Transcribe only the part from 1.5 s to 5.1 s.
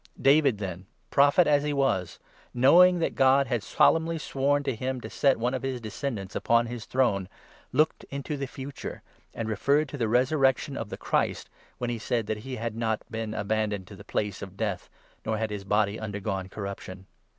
30 he was, knowing that God' had solemnly sworn to him